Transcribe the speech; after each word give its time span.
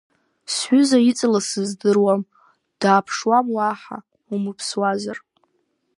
Сҩыза 0.53 0.99
иҵалаз 1.09 1.45
сыздыруам, 1.51 2.21
дааԥшуам 2.81 3.47
уаҳа 3.55 3.97
умыԥсуазар… 4.33 5.17